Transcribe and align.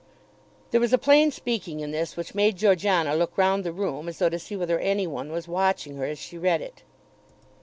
There 0.71 0.81
was 0.81 0.93
a 0.93 0.97
plain 0.97 1.29
speaking 1.29 1.79
in 1.81 1.91
this 1.91 2.17
which 2.17 2.33
made 2.33 2.57
Georgiana 2.57 3.15
look 3.15 3.37
round 3.37 3.63
the 3.63 3.71
room 3.71 4.09
as 4.09 4.17
though 4.17 4.29
to 4.29 4.39
see 4.39 4.55
whether 4.55 4.79
any 4.79 5.05
one 5.05 5.31
was 5.31 5.47
watching 5.47 5.95
her 5.97 6.05
as 6.05 6.17
she 6.17 6.39
read 6.39 6.59
it. 6.59 6.81